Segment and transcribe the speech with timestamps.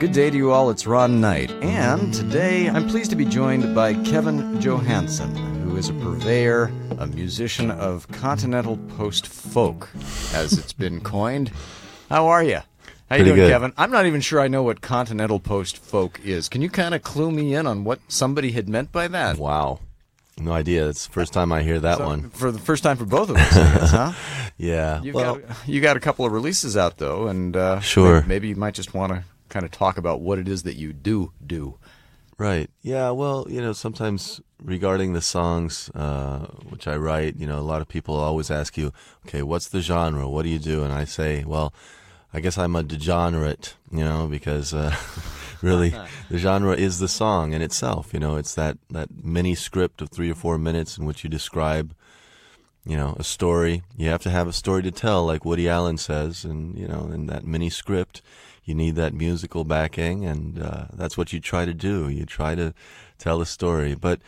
[0.00, 0.70] Good day to you all.
[0.70, 1.50] It's Ron Knight.
[1.62, 7.06] And today I'm pleased to be joined by Kevin Johansen, who is a purveyor, a
[7.06, 9.90] musician of continental post folk,
[10.32, 11.52] as it's been coined.
[12.08, 12.60] How are you?
[13.10, 13.50] How you Pretty doing, good.
[13.50, 13.72] Kevin?
[13.76, 16.48] I'm not even sure I know what continental post folk is.
[16.48, 19.36] Can you kind of clue me in on what somebody had meant by that?
[19.36, 19.80] Wow.
[20.38, 20.88] No idea.
[20.88, 22.30] It's the first time I hear that So, one.
[22.30, 24.12] For the first time for both of us, I guess, huh?
[24.56, 25.02] Yeah.
[25.02, 28.22] You've well, got you got a couple of releases out though, and uh, Sure.
[28.22, 30.76] may- Maybe you might just want to kind of talk about what it is that
[30.76, 31.78] you do do.
[32.38, 32.70] right.
[32.80, 33.10] Yeah.
[33.10, 37.82] Well, you know, sometimes regarding the songs uh, which I write, you know, a lot
[37.82, 38.92] of people always ask you,
[39.26, 40.28] okay, what's the genre?
[40.28, 40.82] What do you do?
[40.84, 41.74] And I say, well,
[42.32, 44.94] I guess I'm a degenerate, you know, because uh,
[45.62, 45.94] really
[46.30, 48.14] the genre is the song in itself.
[48.14, 51.30] You know, it's that, that mini script of three or four minutes in which you
[51.30, 51.94] describe
[52.84, 53.82] you know, a story.
[53.96, 57.10] You have to have a story to tell, like Woody Allen says, and you know,
[57.12, 58.22] in that mini script,
[58.64, 62.08] you need that musical backing, and uh, that's what you try to do.
[62.08, 62.74] You try to
[63.18, 64.20] tell a story, but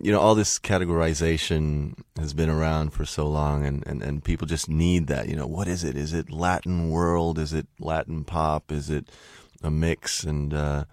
[0.00, 4.46] you know, all this categorization has been around for so long, and, and, and people
[4.46, 5.28] just need that.
[5.28, 5.96] You know, what is it?
[5.96, 7.38] Is it Latin world?
[7.38, 8.70] Is it Latin pop?
[8.70, 9.08] Is it
[9.62, 10.22] a mix?
[10.22, 10.84] And uh,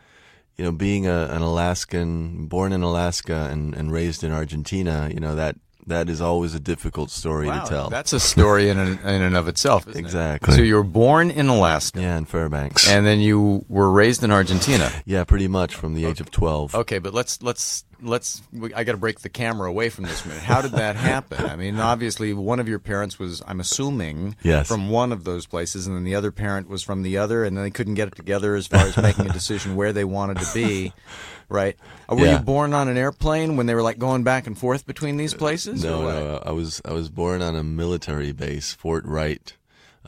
[0.56, 5.20] you know, being a, an Alaskan, born in Alaska and, and raised in Argentina, you
[5.20, 5.56] know that
[5.88, 7.90] that is always a difficult story to tell.
[7.90, 9.88] That's a story in, an, in and of itself.
[9.88, 10.54] Isn't Exactly.
[10.54, 10.58] It?
[10.58, 12.90] So you were born in Alaska, yeah, in Fairbanks.
[12.90, 14.92] and then you were raised in Argentina.
[15.06, 16.76] yeah, pretty much from the age of twelve.
[16.76, 18.42] Okay, but let's let's let's.
[18.54, 20.44] we- I got to break the camera away from this minute.
[20.44, 21.46] How did that happen?
[21.46, 24.68] I mean, obviously, one of your parents was, I'm assuming, Yes.
[24.68, 27.56] from one of those places, and then the other parent was from the other, and
[27.58, 30.38] then they couldn't get it together as far as making a decision where they wanted
[30.40, 30.94] to be.
[31.50, 31.78] Right?
[32.10, 34.86] Uh, Were you born on an airplane when they were like going back and forth
[34.86, 35.84] between these places?
[35.84, 39.54] No, no, I was I was born on a military base, Fort Wright.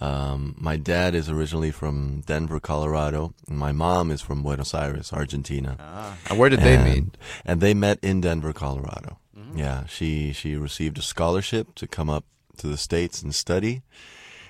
[0.01, 5.11] Um, my dad is originally from Denver, Colorado, and my mom is from Buenos Aires,
[5.11, 6.15] Argentina.
[6.29, 7.17] And where did they and, meet?
[7.45, 9.19] And they met in Denver, Colorado.
[9.37, 9.57] Mm-hmm.
[9.57, 12.23] Yeah, she she received a scholarship to come up
[12.57, 13.81] to the states and study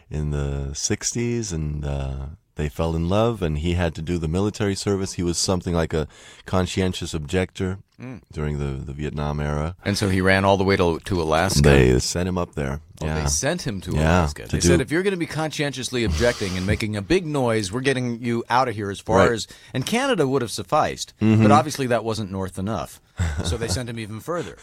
[0.10, 2.26] in the '60s, and uh,
[2.60, 3.42] they fell in love.
[3.42, 5.14] And he had to do the military service.
[5.14, 6.08] He was something like a
[6.46, 8.22] conscientious objector Mm.
[8.32, 9.76] during the the Vietnam era.
[9.84, 11.62] And so he ran all the way to, to Alaska.
[11.62, 12.80] They sent him up there.
[13.02, 13.22] Oh, yeah.
[13.22, 14.44] They sent him to Yeah, Alaska.
[14.46, 17.26] to They do- said, if you're going to be conscientiously objecting and making a big
[17.26, 19.26] noise, we're getting you out of here as far Right.
[19.28, 19.34] Mm-hmm.
[19.36, 19.48] as.
[19.74, 23.00] And Canada would have sufficed, but obviously that wasn't north enough.
[23.44, 24.58] so they sent him even further.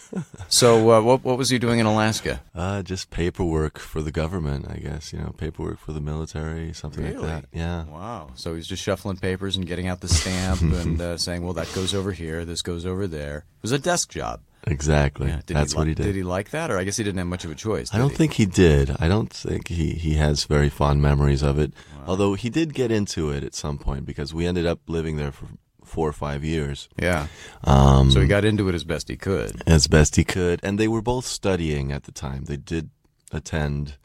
[0.48, 2.40] So uh, what, what was he doing in Alaska?
[2.54, 5.12] Uh, just paperwork for the government, I guess.
[5.12, 7.44] You know, paperwork for the military, something like that.
[7.52, 7.84] Yeah.
[7.84, 8.30] Wow.
[8.34, 11.70] So he's just shuffling papers and getting out the stamp and uh, saying, well, that
[11.74, 13.25] goes over here, this goes over there.
[13.34, 14.40] It was a desk job.
[14.68, 15.28] Exactly.
[15.28, 15.40] Yeah.
[15.46, 16.02] That's he what he did.
[16.04, 16.70] Did he like that?
[16.72, 17.94] Or I guess he didn't have much of a choice.
[17.94, 18.16] I don't he?
[18.16, 18.96] think he did.
[18.98, 21.72] I don't think he, he has very fond memories of it.
[22.06, 25.30] Although he did get into it at some point because we ended up living there
[25.30, 25.46] for
[25.84, 27.28] four or five years Yeah.
[27.62, 29.62] um, So he got into it as best he could.
[29.68, 30.58] as best he could.
[30.64, 32.46] And they were both studying at the time.
[32.46, 32.90] They did
[33.32, 33.96] attend,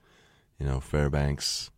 [0.59, 1.71] you know, Fairbanks.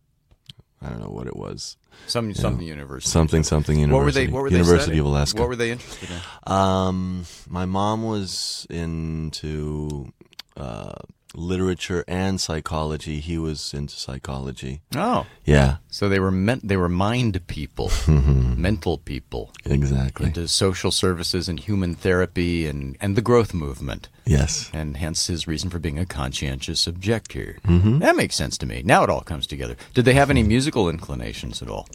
[0.84, 1.76] I don't know what it was.
[2.06, 3.10] Some something university.
[3.10, 3.94] Something, something university.
[3.94, 4.26] What were they?
[4.32, 5.00] What were they University studying?
[5.00, 5.40] of Alaska.
[5.40, 6.52] What were they interested in?
[6.52, 10.12] Um, my mom was into
[10.56, 10.94] uh,
[11.34, 13.20] literature and psychology.
[13.20, 14.80] He was into psychology.
[14.96, 16.66] Oh, Yeah, so they were meant.
[16.68, 20.26] They were mind people, mental people, exactly.
[20.26, 24.70] into social services and human therapy and and the growth movement, Yes.
[24.72, 27.58] and hence his reason for being a conscientious objector.
[27.66, 27.98] Mm-hmm.
[27.98, 28.82] That makes sense to me.
[28.84, 29.76] Now it all comes together.
[29.94, 31.86] Did they have any musical inclinations at all?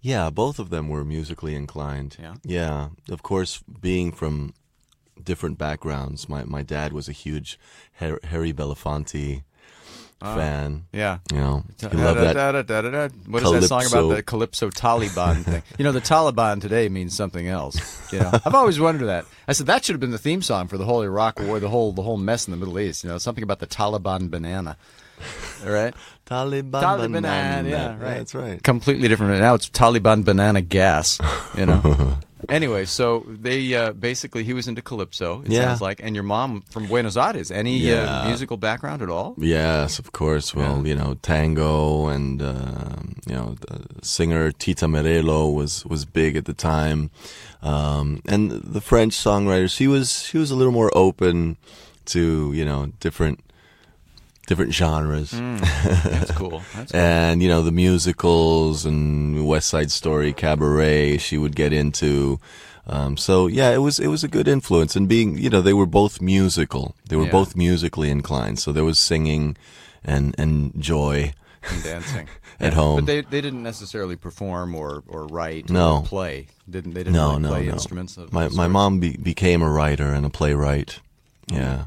[0.00, 2.16] Yeah, both of them were musically inclined.
[2.20, 2.34] Yeah?
[2.44, 2.88] Yeah.
[3.10, 4.52] Of course, being from
[5.28, 7.58] different backgrounds, my, my dad was a huge
[8.00, 9.42] Har- Harry Belafonte
[10.22, 10.86] ah, fan.
[10.90, 11.18] Yeah.
[11.30, 13.12] You know, he loved that.
[13.26, 15.62] What is that song about the Calypso Taliban thing?
[15.76, 18.10] You know, the Taliban today means something else.
[18.10, 19.26] You know, I've always wondered that.
[19.46, 21.68] I said that should have been the theme song for the whole Iraq War, the
[21.68, 23.04] whole the whole mess in the Middle East.
[23.04, 24.78] You know, something about the Taliban banana.
[25.62, 25.94] All right,
[26.24, 27.62] Taliban, Taliban banana.
[27.62, 27.68] banana.
[27.68, 28.18] Yeah, right.
[28.18, 28.62] That's right.
[28.62, 29.38] Completely different.
[29.38, 31.20] Now it's Taliban banana gas.
[31.54, 32.16] You know.
[32.48, 35.42] anyway, so they uh, basically he was into calypso.
[35.42, 35.64] It Yeah.
[35.64, 37.50] sounds like, and your mom from Buenos Aires.
[37.50, 39.34] Any uh, musical background at all?
[39.38, 40.54] Yes, of course.
[40.54, 46.36] Well, you know, tango and um you know, the singer Tita Merello was was big
[46.36, 47.10] at the time,
[47.62, 49.68] um, and the French songwriter.
[49.70, 51.56] She was she was a little more open
[52.06, 53.40] to you know different
[54.48, 55.30] different genres.
[55.30, 56.62] That's cool.
[56.74, 57.00] That's cool.
[57.00, 61.18] And you know the musicals and West Side Story, Cabaret.
[61.18, 62.40] She would get into,
[62.88, 64.96] um, so yeah, it was it was a good influence.
[64.96, 66.96] And being you know they were both musical.
[67.08, 67.30] They were Yeah.
[67.32, 68.58] both musically inclined.
[68.58, 69.56] So there was singing
[70.04, 71.32] and and joy
[71.70, 72.28] and dancing
[72.60, 72.96] at home.
[72.96, 75.98] But they they didn't necessarily perform or, or write No.
[75.98, 76.46] or play.
[76.68, 77.04] Didn't they?
[77.04, 77.72] Didn't no, really no, play no.
[77.72, 78.16] instruments.
[78.16, 78.72] Of my my sorts?
[78.72, 81.00] mom be, became a writer and a playwright.
[81.50, 81.84] Yeah,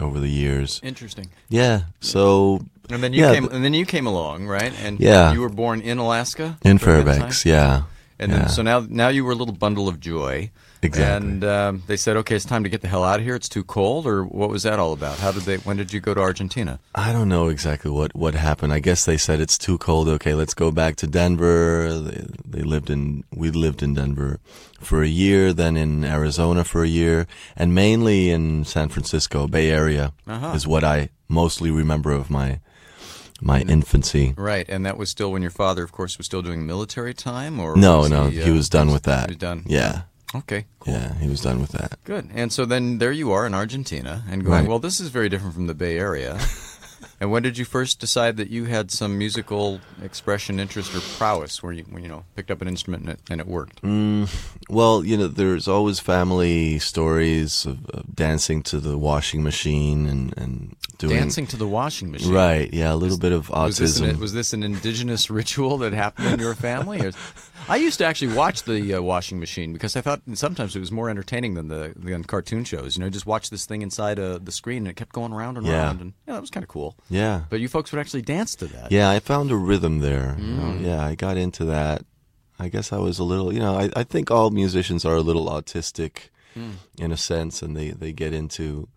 [0.00, 0.80] over the years.
[0.82, 1.28] Interesting.
[1.48, 1.80] Yeah.
[2.00, 2.60] So
[2.90, 4.72] And then you Yeah, came th- and then you came along, right?
[4.84, 5.32] And Yeah.
[5.32, 7.04] you were born in Alaska in during?
[7.04, 7.82] Fairbanks, yeah.
[8.18, 8.38] And yeah.
[8.38, 10.50] then so now now you were a little bundle of joy.
[10.82, 11.30] Exactly.
[11.30, 13.34] And um, they said, okay, it's time to get the hell out of here.
[13.34, 15.18] It's too cold, or what was that all about?
[15.18, 15.56] How did they?
[15.58, 16.78] When did you go to Argentina?
[16.94, 18.72] I don't know exactly what, what happened.
[18.72, 20.08] I guess they said it's too cold.
[20.08, 21.92] Okay, let's go back to Denver.
[21.98, 22.26] They,
[22.58, 24.38] they lived in we lived in Denver
[24.80, 27.26] for a year, then in Arizona for a year,
[27.56, 30.52] and mainly in San Francisco Bay Area Uh-huh.
[30.54, 32.60] is what I mostly remember of my
[33.40, 34.34] my infancy.
[34.36, 37.60] Right, and that was still when your father, of course, was still doing military time,
[37.60, 39.28] or No, no, he, he uh, was done with that.
[39.28, 39.64] Was done.
[39.66, 40.02] Yeah,
[40.34, 40.66] Okay.
[40.80, 40.94] Cool.
[40.94, 41.98] yeah, he was done with that.
[42.04, 42.28] Good.
[42.34, 44.68] And so then there you are in Argentina, and going, Right.
[44.68, 46.38] well, this is very different from the Bay Area.
[47.20, 51.62] and when did you first decide that you had some musical expression, interest, or prowess,
[51.62, 53.80] where you, you know, picked up an instrument and it, and it worked?
[53.82, 54.28] Mm,
[54.68, 60.34] well, you know, there's always family stories of, of dancing to the washing machine and
[60.36, 62.32] and doing Dancing to the washing machine.
[62.32, 64.10] Right, yeah, a little bit of Was this, autism.
[64.10, 67.00] an, was this an indigenous ritual that happened in your family?
[67.04, 67.12] Or,
[67.68, 70.92] I used to actually watch the uh, washing machine because I thought sometimes it was
[70.92, 72.96] more entertaining than the than cartoon shows.
[72.96, 75.56] You know, just watch this thing inside uh, the screen and it kept going around
[75.58, 75.86] and Yeah.
[75.86, 76.96] around, and yeah, that was kind of cool.
[77.10, 78.92] yeah, But you folks would actually dance to that.
[78.92, 80.36] yeah, I found a rhythm there.
[80.38, 80.84] Mm.
[80.84, 82.02] Yeah, I got into that.
[82.58, 85.20] I guess I was a little, you know, I, I think all musicians are a
[85.22, 86.76] little autistic Mm.
[86.98, 88.88] in a sense, and they, they get into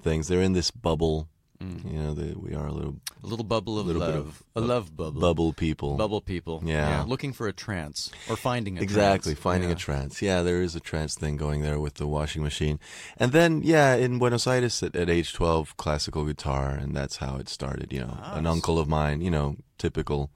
[0.00, 0.28] things.
[0.28, 1.28] They're in this bubble.
[1.62, 1.92] Mm.
[1.92, 4.60] You know, they, we are a little A little bubble of Little love, of a
[4.60, 5.96] love bubble, bubble people.
[5.96, 6.62] bubble people.
[6.64, 7.04] Yeah.
[7.06, 9.42] looking for a trance or finding a Exactly, trance.
[9.42, 9.76] finding Yeah.
[9.76, 10.22] a trance.
[10.22, 12.78] Yeah, there is a trance thing going there with the washing machine.
[13.16, 17.36] And then, yeah, in Buenos Aires at, at age 12, classical guitar, and that's how
[17.36, 17.92] it started.
[17.92, 20.30] You know, an uncle of mine, you know, typical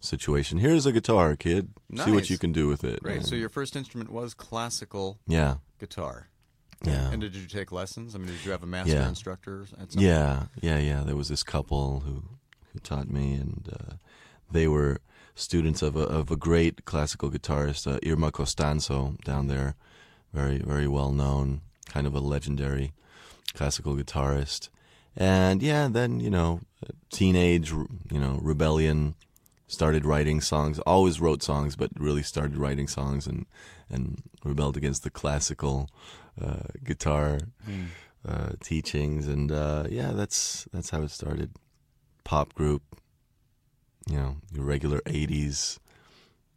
[0.00, 0.58] situation.
[0.58, 1.68] Here's a guitar, kid.
[1.96, 3.02] See what you can do with it.
[3.02, 3.24] Great.
[3.24, 6.28] So your first instrument was classical yeah, guitar.
[6.84, 7.10] Yeah.
[7.10, 8.14] And did you take lessons?
[8.14, 9.08] I mean, did you have a master Yeah.
[9.08, 11.02] instructor at some Yeah, yeah, yeah.
[11.04, 12.22] There was this couple who
[12.72, 13.94] who taught me, and uh,
[14.50, 15.00] they were
[15.34, 19.74] students of a of a great classical guitarist, uh, Irma Costanzo, down there,
[20.32, 22.92] very very well known, kind of a legendary
[23.54, 24.68] classical guitarist.
[25.16, 26.60] And yeah, then you know,
[27.10, 27.88] teenage, you
[28.20, 29.14] know, rebellion.
[29.72, 30.78] Started writing songs.
[30.80, 33.46] Always wrote songs, but really started writing songs and
[33.88, 35.88] and rebelled against the classical
[36.40, 37.84] uh, guitar Hmm.
[38.28, 41.50] uh, teachings, and uh, yeah, that's that's how it started.
[42.24, 42.82] Pop group,
[44.08, 45.78] you know, your regular '80s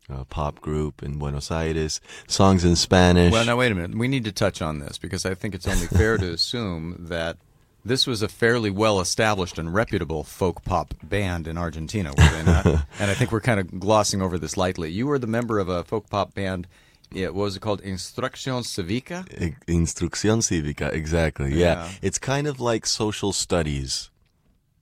[0.10, 2.02] uh, pop group in Buenos Aires.
[2.28, 3.32] Songs in Spanish.
[3.32, 3.98] Well, now wait a minute.
[3.98, 7.38] We need to touch on this because I think it's only fair to assume that
[7.86, 12.66] this was a fairly well-established and reputable folk pop band in Argentina, were they not?
[13.00, 14.92] and I think we're kind of glossing over this lightly.
[14.92, 16.68] You were the member of a folk pop band.
[17.12, 17.82] Yeah, what was it called?
[17.84, 19.26] Instrucción Cívica.
[19.68, 21.54] Instrucción cívica, exactly.
[21.54, 21.86] Yeah.
[21.86, 21.90] Yeah.
[22.02, 24.10] it's kind of like social studies.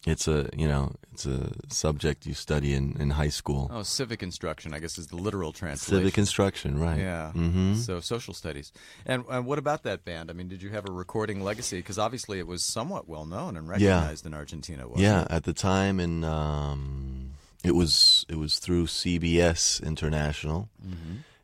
[0.06, 3.70] It's a you know it's a subject you study in, in high school.
[3.72, 6.00] Oh, civic instruction, I guess, is the literal translation.
[6.00, 7.00] Civic instruction, right?
[7.00, 7.32] Yeah.
[7.32, 8.74] hmm So social studies.
[9.06, 10.30] And, and what about that band?
[10.30, 11.78] I mean, did you have a recording legacy?
[11.78, 14.88] Because obviously it was somewhat well known and recognized in Argentina.
[14.98, 15.28] Yeah, It?
[15.32, 17.32] at the time, and um,
[17.64, 20.68] it was it was through CBS International,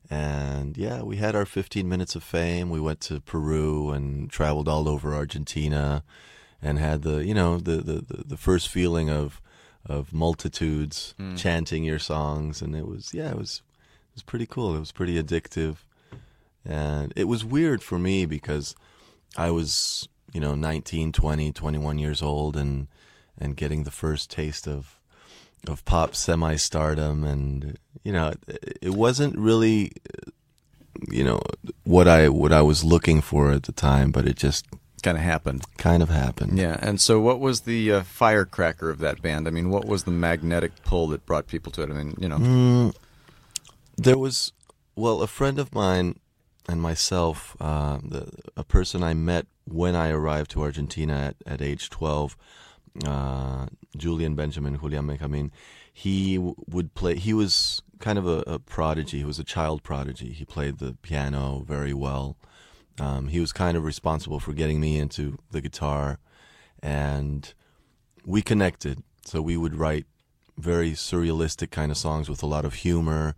[0.10, 2.70] and yeah, we had our 15 minutes of fame.
[2.70, 6.04] We went to Peru and traveled all over Argentina,
[6.62, 9.42] and had the you know the the, the, first feeling of
[9.86, 11.36] of multitudes hmm.
[11.36, 13.62] chanting your songs, and it was yeah, it was
[14.12, 14.76] it was pretty cool.
[14.76, 15.78] It was pretty addictive,
[16.66, 18.76] and it was weird for me because
[19.38, 22.88] I was you know 19, 20, 21 years old, and
[23.38, 25.00] and getting the first taste of
[25.68, 29.94] of pop semi stardom, and you know it, it wasn't really
[31.10, 31.40] you know
[31.84, 34.66] what I what I was looking for at the time, but it just
[35.02, 35.64] Kind of happened.
[35.78, 36.58] kind of happened.
[36.58, 36.78] Yeah.
[36.82, 39.48] And so what was the uh, firecracker of that band?
[39.48, 41.90] I mean, what was the magnetic pull that brought people to it?
[41.90, 42.38] I mean, you know.
[42.38, 42.96] Mm,
[43.98, 44.54] there was,
[44.96, 46.20] well, a friend of mine
[46.68, 51.62] and myself, uh, the, a person I met when I arrived to Argentina at, at
[51.62, 52.38] age 12,
[53.06, 55.52] uh, Julian Benjamin, Julian Benjamin,
[55.92, 59.20] he w- would play, he was kind of a, a prodigy.
[59.20, 60.32] He was a child prodigy.
[60.32, 62.38] He played the piano very well.
[63.00, 66.20] Um, he was kind of responsible for getting me into the guitar,
[66.82, 67.54] and
[68.26, 69.04] we connected.
[69.26, 70.06] So we would write
[70.58, 73.36] very surrealistic kind of songs with a lot of humor,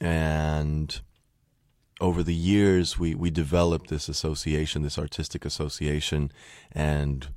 [0.00, 1.00] and
[2.00, 6.32] over the years we we developed this association, this artistic association,
[6.72, 7.28] and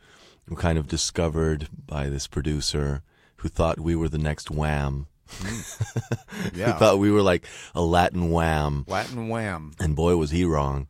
[0.49, 3.01] we kind of discovered by this producer
[3.37, 5.07] who thought we were the next Wham.
[6.53, 6.73] Yeah.
[6.73, 8.85] Who thought we were like a Latin Wham.
[8.87, 9.71] Latin Wham.
[9.79, 10.87] and boy was he wrong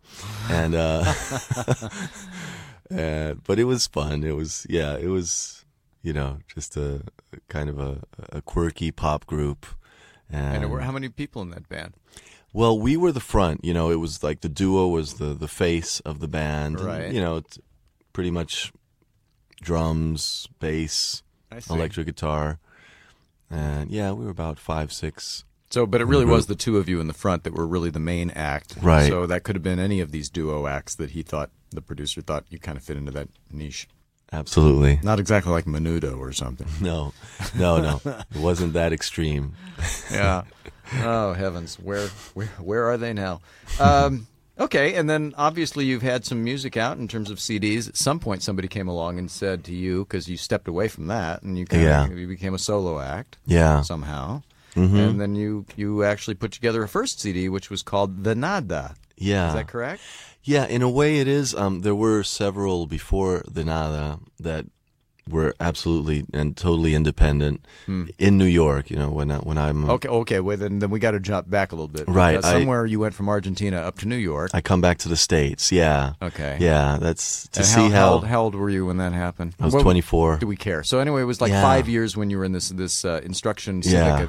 [0.50, 1.14] and uh
[2.90, 5.66] and, but it was fun it was yeah it was
[6.04, 7.02] you know just a,
[7.48, 8.02] kind of a,
[8.32, 9.66] a quirky pop group
[10.30, 11.94] and, And were how many people in that band?
[12.54, 15.48] well we were the front you know it was like the duo was the the
[15.48, 17.12] face of the band and, Right.
[17.12, 17.58] you know it's
[18.14, 18.72] pretty much
[19.62, 21.24] drums bass
[21.70, 22.60] electric guitar
[23.50, 26.88] and yeah we were about five six So, but it really was the two of
[26.88, 28.76] you in the front that were really the main act.
[28.82, 29.10] Right.
[29.10, 32.22] So that could have been any of these duo acts that he thought the producer
[32.22, 33.88] thought you kind of fit into that niche.
[34.32, 36.68] absolutely Not exactly like Menudo or something.
[36.82, 37.14] no
[37.56, 38.02] no no
[38.34, 39.54] it wasn't that extreme
[40.12, 40.44] yeah.
[41.04, 43.42] Oh heavens, where where where are they now?
[43.80, 44.28] Um,
[44.60, 47.88] okay, and then obviously you've had some music out in terms of CDs.
[47.90, 51.08] At some point, somebody came along and said to you because you stepped away from
[51.08, 52.08] that and you kind of Yeah.
[52.10, 54.42] you became a solo act yeah somehow,
[54.76, 54.98] Mm-hmm.
[54.98, 58.96] and then you you actually put together a first CD which was called The Nada.
[59.18, 60.02] yeah Is that correct?
[60.44, 61.56] Yeah, in a way it is.
[61.56, 64.68] Um, there were several before the Nada that
[65.30, 68.92] were absolutely and totally independent in New York.
[68.92, 69.90] You know, when I, when I'm Hmm.
[69.92, 70.40] Okay, okay.
[70.40, 72.06] Well, then, then we got to jump back a little bit.
[72.08, 74.52] Right, Because I- somewhere you went from Argentina up to New York.
[74.54, 75.72] I come back to the states.
[75.72, 76.58] Yeah, Okay.
[76.60, 76.98] yeah.
[77.02, 79.56] That's to And see how, how, old, how old were you when that happened?
[79.60, 80.38] I was What- 24.
[80.38, 80.84] Do we care?
[80.84, 81.62] So anyway, it was like Yeah.
[81.64, 84.28] five years when you were in this this uh, instruction Yeah.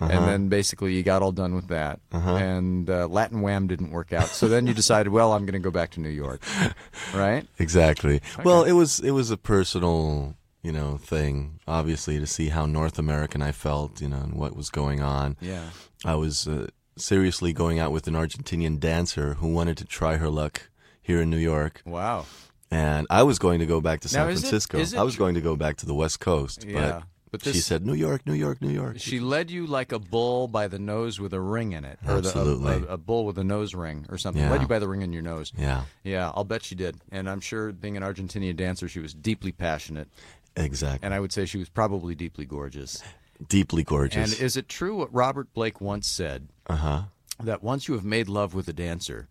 [0.00, 0.12] Uh-huh.
[0.12, 4.12] and then basically you got all done with that, and uh, Latin Wham didn't work
[4.12, 4.28] out.
[4.28, 6.42] So then you decided, well, I'm going to go back to New York,
[7.14, 7.46] right?
[7.58, 8.20] Exactly.
[8.44, 11.60] Well, it was it was a personal, you know, thing.
[11.66, 15.36] Obviously, to see how North American I felt, you know, and what was going on.
[15.40, 15.70] Yeah.
[16.04, 20.28] I was uh, seriously going out with an Argentinian dancer who wanted to try her
[20.28, 20.68] luck
[21.02, 21.82] here in New York.
[21.86, 22.26] Wow.
[22.70, 24.78] and I was going to go back to San Now, it- Francisco.
[24.78, 26.80] is it I was tr- going to go back to the West Coast, Yeah.
[26.80, 27.02] But
[27.44, 28.96] but she said New York, New York, New York.
[28.98, 32.20] She led you like a bull by the nose with a ring in it, or
[32.20, 32.72] the- a- Absolutely.
[32.88, 34.42] a, a bull with a nose ring or something.
[34.42, 34.50] Yeah.
[34.50, 35.52] Led you by the ring in your nose.
[35.56, 36.96] yeah, Yeah, I'll bet she did.
[37.10, 40.08] And I'm sure being an Argentinian dancer, she was deeply passionate.
[40.56, 41.04] exactly.
[41.04, 43.02] And I would say she was probably deeply gorgeous.
[43.48, 44.32] Deeply gorgeous.
[44.32, 47.02] And is it true what Robert Blake once said uh huh.
[47.42, 49.28] that once you have made love with a dancer,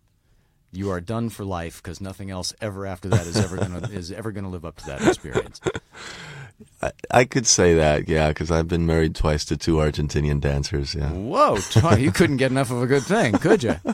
[0.72, 4.12] you are done for life because nothing else ever after that is ever gonna is
[4.12, 5.60] ever gonna live up to that experience.
[6.82, 10.96] I, I could say that, yeah, because I've been married twice to two Argentinian dancers.
[10.96, 11.58] Yeah, Whoa,
[11.98, 13.76] you couldn't get enough of a good thing, could you?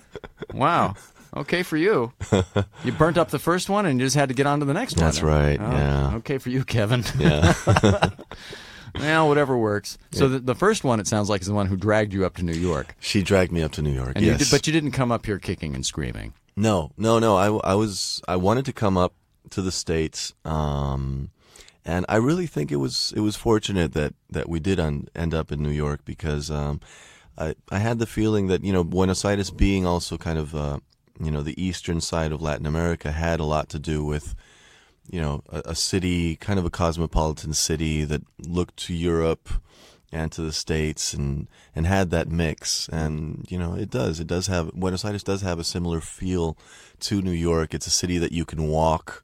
[0.54, 0.96] Wow.
[1.36, 2.12] Okay for you.
[2.84, 4.74] You burnt up the first one and you just had to get on to the
[4.74, 5.32] next That's one.
[5.32, 6.16] That's right, Oh, yeah.
[6.18, 7.06] Okay for you, Kevin.
[7.18, 7.54] yeah.
[9.00, 9.98] well, whatever works.
[10.12, 12.36] So the, the first one, it sounds like, is the one who dragged you up
[12.38, 12.96] to New York.
[13.00, 14.14] she dragged me up to New York.
[14.16, 16.34] And yes, you did, but you didn't come up here kicking and screaming.
[16.56, 17.38] No, no, no.
[17.38, 19.14] I, I was I wanted to come up
[19.52, 21.30] to the states, um,
[21.86, 25.34] and I really think it was it was fortunate that that we did un, end
[25.34, 26.80] up in New York because um,
[27.38, 30.80] I I had the feeling that you know Buenos Aires being also kind of uh,
[31.20, 34.36] you know the eastern side of Latin America had a lot to do with
[35.10, 39.50] you know a, a city kind of a cosmopolitan city that looked to Europe
[40.12, 42.90] and to the states and and had that mix.
[42.90, 46.58] And you know it does it does have Buenos Aires does have a similar feel
[47.02, 47.74] to New York.
[47.74, 49.24] It's a city that you can walk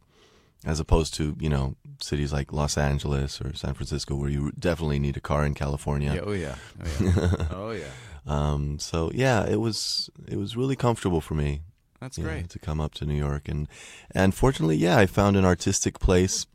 [0.67, 4.99] as opposed to you know cities like Los Angeles or San Francisco where you definitely
[4.99, 6.55] need a car in California Yeah, oh yeah.
[6.79, 7.45] Oh yeah.
[7.61, 7.93] oh yeah.
[8.35, 11.61] um so yeah it was it was really comfortable for me
[12.01, 12.49] That's you know, great.
[12.49, 13.67] to come up to New York and
[14.11, 16.45] and fortunately yeah I found an artistic place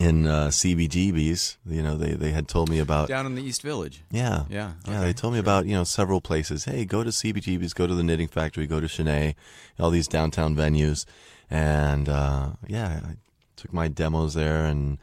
[0.00, 3.62] in uh, CBGB's you know they they had told me about Down in the East
[3.62, 4.02] Village.
[4.10, 4.44] yeah.
[4.50, 4.72] Yeah.
[4.86, 5.44] Yeah, they told me sure.
[5.48, 6.64] about, you know, several places.
[6.66, 9.34] Hey, go to CBGB's, go to the Knitting Factory, go to Chenet,
[9.80, 11.04] all these downtown venues.
[11.50, 13.14] And, uh, yeah, I
[13.58, 14.98] took my demos there and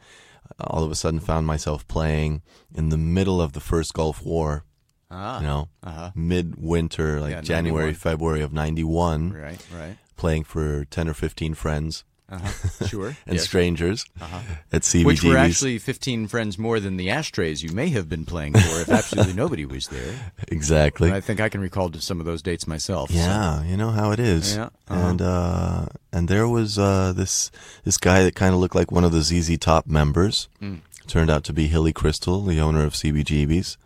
[0.60, 2.42] all of a sudden found myself playing
[2.74, 4.64] in the middle of the first Gulf War,
[5.10, 5.40] Ah.
[5.40, 6.10] you know, Uh-huh.
[6.14, 7.94] midwinter, like Yeah, January, 91.
[7.94, 9.96] February of 91, Right, right.
[10.16, 12.86] playing for 10 or 15 friends Uh-huh.
[12.88, 13.16] Sure.
[13.26, 13.44] and Yes.
[13.44, 14.40] strangers Uh-huh.
[14.72, 15.04] at CBGB's.
[15.06, 18.80] Which were actually 15 friends more than the ashtrays you may have been playing for
[18.80, 20.32] if absolutely nobody was there.
[20.48, 21.12] exactly.
[21.12, 23.10] I think I can recall some of those dates myself.
[23.10, 24.56] so- Yeah, you know how it is.
[24.56, 25.06] Yeah, uh-huh.
[25.08, 27.50] And uh and there was uh this
[27.84, 30.48] this guy that kind of looked like one of the ZZ Top members.
[30.60, 30.80] Mm.
[31.06, 33.78] Turned out to be Hilly Kristal, the owner of CBGB's.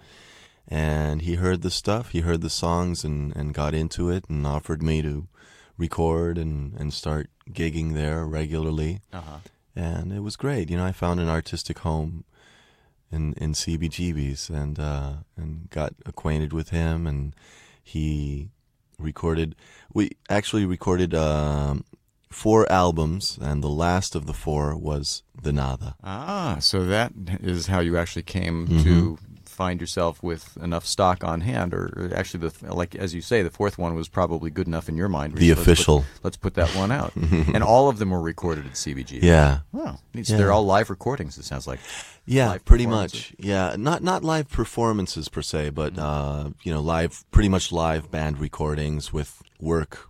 [0.68, 4.46] And he heard the stuff, he heard the songs and and got into it and
[4.46, 5.26] offered me to
[5.80, 9.00] record and and start gigging there regularly.
[9.12, 9.38] Uh-huh.
[9.74, 10.70] And it was great.
[10.70, 12.24] You know, I found an artistic home
[13.10, 17.34] in in CBGB's and uh and got acquainted with him and
[17.82, 18.50] he
[18.98, 19.54] recorded
[19.94, 21.84] we actually recorded um
[22.30, 25.96] four albums, and the last of the four was the Nada.
[26.04, 27.10] Ah, so that
[27.42, 28.82] is how you actually came Mm-hmm.
[28.84, 29.18] to
[29.60, 33.50] find yourself with enough stock on hand, or actually, the like as you say, the
[33.50, 35.34] fourth one was probably good enough in your mind.
[35.34, 36.04] The Let's put- official.
[36.22, 37.12] Let's put, that one out,
[37.54, 39.20] and all of them were recorded at CBG.
[39.22, 39.58] Yeah.
[39.74, 40.36] So Yeah.
[40.38, 41.36] they're all live recordings.
[41.38, 41.80] It sounds like.
[42.24, 43.34] Yeah, pretty much.
[43.38, 46.46] Yeah, not not live performances per se, but Mm-hmm.
[46.48, 50.08] uh, you know, live, pretty much live band recordings with work,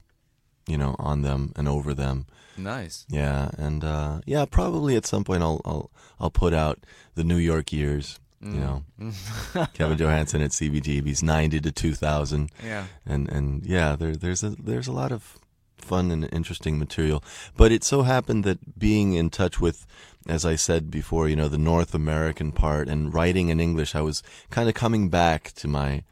[0.67, 2.27] you know, on them and over them.
[2.57, 3.05] Nice.
[3.09, 5.91] Yeah, and uh, yeah, probably at some point I'll I'll
[6.21, 6.77] I'll put out
[7.15, 8.21] the New York years.
[8.43, 8.55] Mm.
[8.55, 12.87] You know, Kevin Johansen at CBGB's ninety to two thousand, Yeah.
[13.05, 15.39] and and yeah, there there's a there's a lot of
[15.77, 17.23] fun and interesting material.
[17.57, 19.87] But it so happened that being in touch with,
[20.27, 24.01] as I said before, you know, the North American part and writing in English, I
[24.01, 26.03] was kind of coming back to my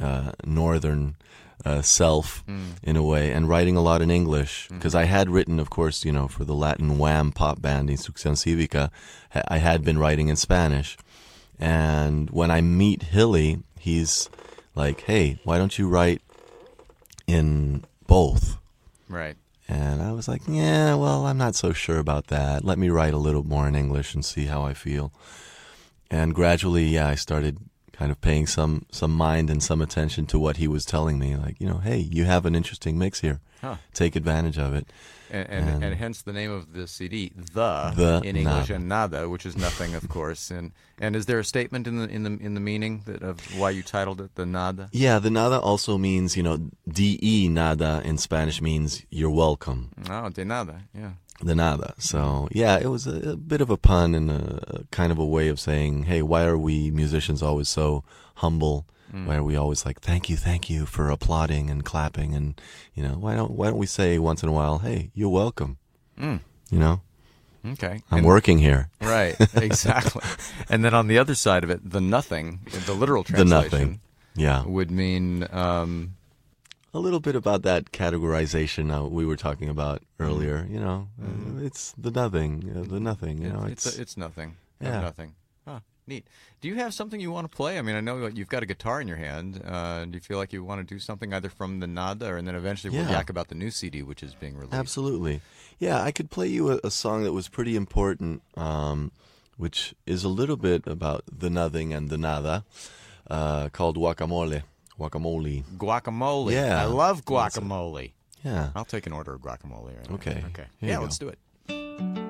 [0.00, 1.16] uh, northern
[1.64, 2.42] uh, self
[2.82, 6.04] in a way, and writing a lot in English because I had written, of course,
[6.04, 8.90] you know, for the Latin Wham pop band Instrucción Cívica,
[9.30, 10.96] ha- I had been writing in Spanish,
[11.58, 14.28] and when I meet Hilly, he's
[14.74, 16.22] like, "Hey, why don't you write
[17.26, 18.58] in both?"
[19.08, 19.36] Right.
[19.68, 22.62] And I was like, yeah, well, I'm not so sure about that.
[22.62, 25.12] Let me write a little more in English and see how I feel.
[26.10, 27.58] And gradually, yeah, I started
[28.02, 31.36] kind of paying some some mind and some attention to what he was telling me.
[31.36, 33.38] Like, you know, hey, you have an interesting mix here.
[33.60, 33.76] Huh.
[33.94, 34.86] Take advantage of it.
[35.30, 38.74] And, and, and, And- hence the name of the CD, the, The in English, Nada.
[38.74, 40.50] and nada, which is nothing, of course.
[40.50, 40.72] And
[41.04, 43.70] and is there a statement in the in the in the meaning that of why
[43.76, 44.88] you titled it the nada?
[44.92, 46.56] Yeah, the nada also means, you know,
[46.88, 49.80] de nada in Spanish means you're welcome.
[50.10, 50.76] Oh, de nada.
[51.02, 51.12] Yeah.
[51.44, 51.94] The nada.
[51.98, 55.18] So yeah, it was a, a bit of a pun and a, a kind of
[55.18, 58.04] a way of saying, hey, why are we musicians always so
[58.36, 58.86] humble?
[59.14, 62.58] Why are we always like, thank you, thank you for applauding and clapping, and
[62.94, 65.76] you know, why don't why don't we say once in a while, hey, you're welcome?
[66.18, 66.40] Mm.
[66.70, 67.02] You know,
[67.72, 68.00] Okay.
[68.10, 68.88] I'm And- working here.
[69.02, 69.36] Right.
[69.54, 70.22] Exactly.
[70.70, 74.00] and then on the other side of it, the nothing, the literal translation, The nothing.
[74.34, 76.14] Yeah, would mean um,
[76.94, 80.66] a little bit about that categorization uh, we were talking about earlier.
[80.68, 83.42] You know, uh, it's the nothing, uh, the nothing.
[83.42, 84.56] You know, it's it's, it's nothing.
[84.80, 85.00] Yeah.
[85.00, 85.34] Nothing.
[85.66, 85.80] Huh.
[86.06, 86.26] Neat.
[86.60, 87.78] Do you have something you want to play?
[87.78, 89.62] I mean, I know you've got a guitar in your hand.
[89.64, 92.36] Uh, do you feel like you want to do something either from the nada, or
[92.36, 94.74] and then eventually we'll yak about the new CD, which is being released?
[94.74, 95.40] Absolutely.
[95.78, 99.12] Yeah, I could play you a, a song that was pretty important, um,
[99.56, 102.64] which is a little bit about the nothing and the nada,
[103.30, 104.62] uh, called Guacamole.
[104.98, 105.64] Guacamole.
[105.76, 106.52] Guacamole.
[106.52, 106.82] Yeah.
[106.82, 108.12] I love guacamole.
[108.44, 108.70] Yeah.
[108.74, 109.96] I'll take an order of guacamole.
[109.96, 110.14] Right now.
[110.16, 110.44] Okay.
[110.48, 110.66] Okay.
[110.80, 111.38] Here yeah, let's do it.
[111.68, 112.22] Mm.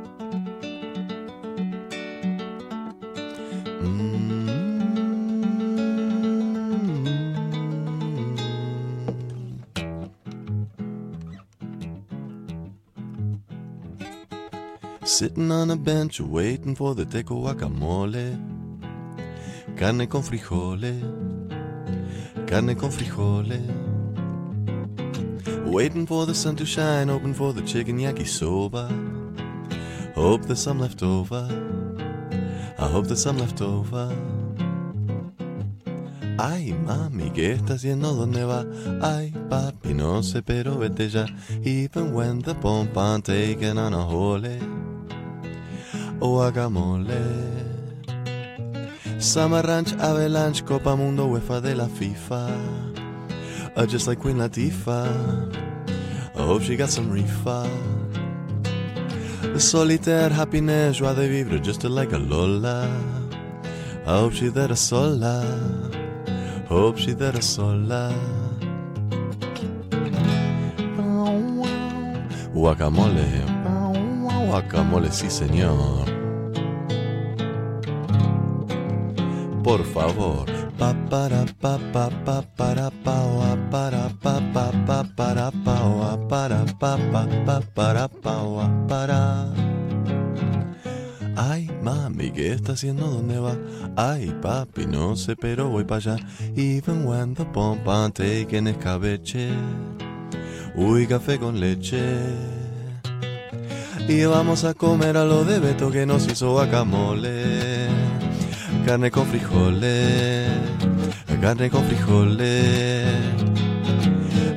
[15.05, 18.39] Sitting on a bench waiting for the teco guacamole.
[19.77, 21.42] Carne con frijoles.
[22.53, 23.63] Carne con frijoles.
[25.65, 28.91] Waiting for the sun to shine, open for the chicken yakisoba.
[30.15, 31.49] Hope there's some left over.
[32.79, 34.15] I hope there's some left over.
[36.39, 38.13] Ay, mami, ¿qué está haciendo?
[38.13, 38.67] ¿Dónde va?
[39.01, 41.25] Ay, papi, no sé, pero vete ya.
[41.65, 44.59] Even when the I'm taking on a hole.
[46.21, 47.82] Oh, guacamole.
[49.23, 52.51] Summer Ranch, Avalanche, Copa Mundo, UEFA de la FIFA.
[53.77, 55.07] Uh, just like Queen Latifah.
[56.35, 57.69] I hope she got some reefer.
[59.43, 62.91] The solitaire happiness, joie de vivre, just like a Lola.
[64.05, 65.45] I hope she there sola.
[66.69, 68.13] Hope she there sola.
[72.53, 73.29] Guacamole,
[74.49, 76.12] guacamole, sí señor.
[79.63, 80.47] Por favor.
[80.77, 83.19] Pa para pa pa pa para pa
[83.71, 85.79] para pa pa pa para pa
[86.29, 89.53] para pa pa pa para pa para.
[91.37, 93.07] Ay, mami, ¿qué está haciendo?
[93.07, 93.57] ¿Dónde va?
[93.97, 96.17] Ay, papi, no sé, pero voy para allá.
[96.57, 99.51] Even when the pump I'm taking escabeche.
[100.75, 102.03] Uy, café con leche.
[104.09, 108.02] Y vamos a comer a lo de Beto que nos hizo guacamole.
[108.87, 110.49] Carne con frijoles.
[111.41, 113.07] Carne con frijoles.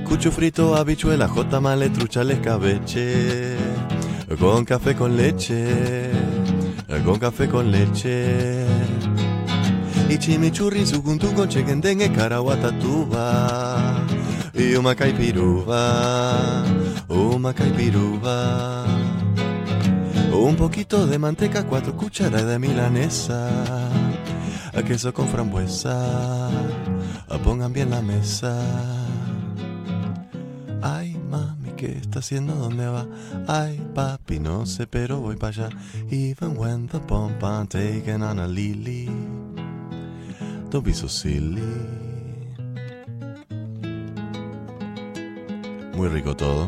[0.03, 3.57] Cucho frito, habichuela, jota male, trucha, al escabeche.
[4.39, 6.11] Con café con leche.
[7.03, 8.65] Con café con leche.
[10.09, 14.05] Y chimichurri, sucuntu con chicken dengue, caraguatatuba.
[14.57, 16.63] y una caipiruva,
[17.09, 18.85] una caipiruva.
[20.31, 23.49] Un poquito de manteca, cuatro cucharadas de milanesa,
[24.75, 26.49] a queso con frambuesa,
[27.43, 28.55] pongan bien la mesa.
[30.81, 32.55] Ay, mami, ¿qué está haciendo?
[32.55, 33.07] ¿Dónde va?
[33.47, 35.69] Ay, papi, no sé, pero voy para allá.
[36.11, 39.09] Even when the pump I'm taking on a lily.
[40.69, 41.61] Don't be so silly.
[45.95, 46.67] Muy rico todo.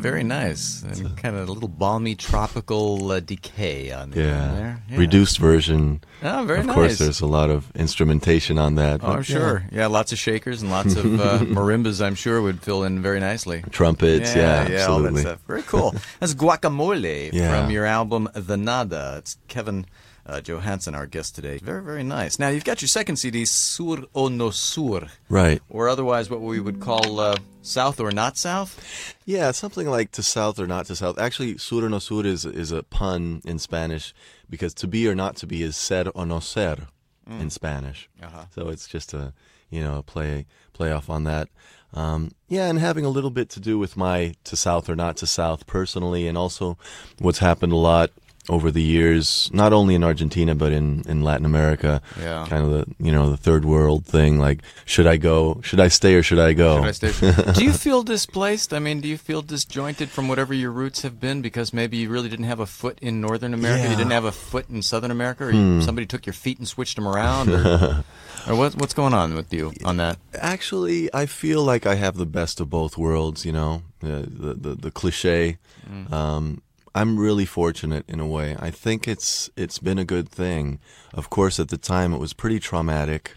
[0.00, 0.82] Very nice.
[0.82, 4.54] And kind of a little balmy tropical uh, decay on the Yeah.
[4.54, 4.82] there.
[4.90, 4.96] Yeah.
[4.98, 6.00] Reduced version.
[6.22, 6.74] Oh, very of nice.
[6.74, 9.00] course, there's a lot of instrumentation on that.
[9.02, 9.64] Oh, I'm sure.
[9.70, 9.86] Yeah.
[9.86, 12.04] lots of shakers and lots of uh, marimbas.
[12.04, 13.62] I'm sure would fill in very nicely.
[13.70, 15.20] Trumpets, yeah, all that absolutely.
[15.22, 15.40] stuff.
[15.46, 15.94] Very cool.
[16.18, 17.60] That's Guacamole Yeah.
[17.62, 19.16] from your album The Nada.
[19.18, 19.86] It's Kevin
[20.30, 21.58] uh, Johansen, our guest today.
[21.58, 22.38] Very, very nice.
[22.38, 25.60] Now you've got your second CD, Sur o No Sur, Right.
[25.68, 29.14] or otherwise what we would call uh, South or Not South.
[29.26, 31.18] Yeah, something like to south or not to south.
[31.18, 34.14] Actually, sur o no sur is, is a pun in Spanish
[34.48, 36.88] because to be or not to be is ser o no ser
[37.28, 38.08] in Spanish.
[38.22, 38.46] Uh-huh.
[38.54, 39.32] So it's just a
[39.70, 41.48] you know a play play off on that.
[41.94, 45.16] Um, yeah, and having a little bit to do with my to south or not
[45.18, 46.76] to south personally, and also
[47.18, 48.10] what's happened a lot
[48.48, 52.00] over the years, not only in Argentina but in, in Latin America.
[52.18, 52.46] Yeah.
[52.48, 54.38] Kind of the you know the third world thing.
[54.38, 55.60] Like, should I go?
[55.62, 56.76] Should I stay or should I go?
[56.76, 58.72] Should I stay- do you feel displaced?
[58.72, 62.08] I mean, do you feel disjointed from whatever your roots have been because maybe you
[62.08, 65.10] really didn't have a foot in Northern America, you didn't have a foot in Southern
[65.10, 65.80] America, or you, hmm.
[65.80, 68.04] somebody took your feet and switched them around, or,
[68.48, 70.18] or what, what's going on with you on that?
[70.34, 73.44] Actually, I feel like I have the best of both worlds.
[73.44, 75.58] You know, uh, the the the, the cliche.
[75.86, 76.14] Hmm.
[76.14, 76.62] Um,
[76.94, 78.56] I'm really fortunate in a way.
[78.58, 80.80] I think it's it's been a good thing.
[81.14, 83.36] Of course, at the time it was pretty traumatic.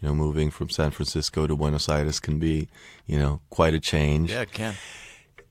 [0.00, 2.68] You know, moving from San Francisco to Buenos Aires can be,
[3.06, 4.30] you know, quite a change.
[4.30, 4.74] Yeah, it can.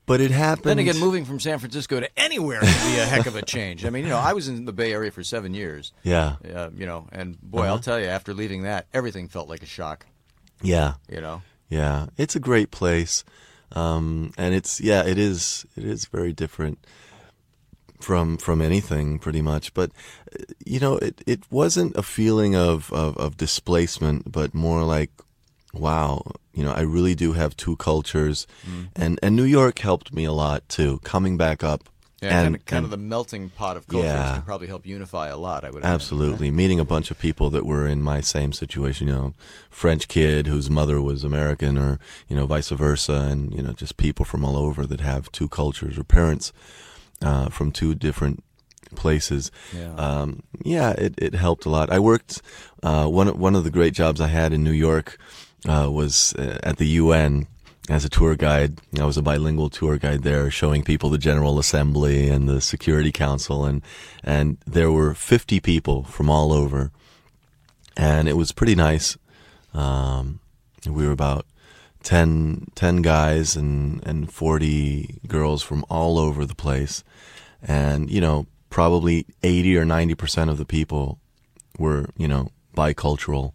[0.06, 0.64] But it happened.
[0.64, 3.84] Then again, moving from San Francisco to anywhere can be a heck of a change.
[3.84, 5.92] I mean, you know, I was in the Bay Area for seven years.
[6.02, 9.62] Yeah, Uh, you know, and boy, I'll tell you, after leaving that, everything felt like
[9.62, 10.06] a shock.
[10.62, 10.94] yeah.
[11.10, 13.22] You know, Yeah, it's a great place,
[13.72, 16.78] um, and it's yeah, it is it is very different
[17.98, 19.72] from from anything pretty much.
[19.74, 19.90] But
[20.32, 25.10] uh, you know, it it wasn't a feeling of, of of displacement, but more like,
[25.72, 26.22] wow,
[26.54, 28.46] you know, I really do have two cultures,
[28.96, 31.88] and and New York helped me a lot too, coming back up.
[32.22, 34.32] yeah, and, kind, of, kind and- of the melting pot of cultures Yeah.
[34.34, 35.62] can probably help unify a lot.
[35.64, 35.94] I would imagine.
[35.94, 36.50] Absolutely.
[36.50, 39.34] Meeting a bunch of people that were in my same situation, you know,
[39.70, 43.28] French kid whose mother was American or, you know, vice versa.
[43.30, 46.52] And, you know, just people from all over that have two cultures or parents
[47.22, 48.42] uh, from two different
[48.94, 49.50] places.
[49.74, 49.94] Yeah.
[49.94, 51.90] Um, yeah, it, it helped a lot.
[51.90, 52.42] I worked,
[52.82, 55.18] uh, one, one of the great jobs I had in New York
[55.68, 57.46] uh, was uh, at the UN
[57.88, 58.80] as a tour guide.
[58.98, 63.12] I was a bilingual tour guide there, showing people the General Assembly and the Security
[63.12, 63.82] Council, and
[64.22, 66.90] and there were 50 people from all over,
[67.96, 69.16] and it was pretty nice.
[69.74, 70.40] Um,
[70.86, 71.46] we were about
[72.02, 77.02] 10, 10 guys and and 40 girls from all over the place,
[77.62, 81.18] and you know probably 80 or 90 percent of the people
[81.78, 83.52] were you know bicultural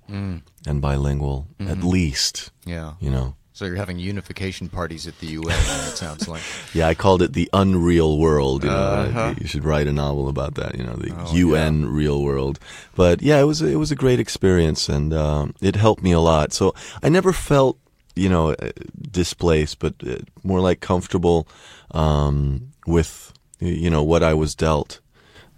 [0.67, 2.93] and bilingual at least Yeah.
[2.99, 5.51] you know So you're having unification parties at the UN.
[5.89, 6.41] it sounds like.
[6.73, 8.63] Yeah, I called it the unreal world.
[8.63, 8.75] You know,
[9.07, 9.35] Uh-huh.
[9.39, 10.75] you should write a novel about that.
[10.75, 12.59] You know, the Oh, UN real world.
[12.95, 16.19] But yeah, it was it was a great experience, and um, it helped me a
[16.19, 16.51] lot.
[16.53, 16.73] So
[17.05, 17.77] I never felt
[18.15, 18.71] you know uh,
[19.11, 21.47] displaced, but uh, more like comfortable
[21.91, 24.99] um, with you know what I was dealt,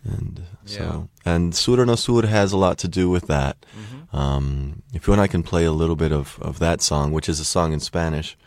[0.03, 1.33] and so Yeah.
[1.33, 3.55] and Sur no Sur has a lot to do with that.
[3.77, 4.15] Mm-hmm.
[4.15, 7.27] Um, if you want, I can play a little bit of, of that song, which
[7.29, 8.37] is a song in Spanish.